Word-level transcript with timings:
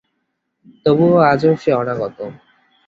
তবুও 0.85 1.15
আজও 1.31 1.51
সে 1.61 1.71
অনাগত। 1.73 2.17